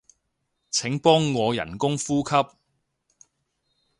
[0.71, 2.35] 請幫我人工呼吸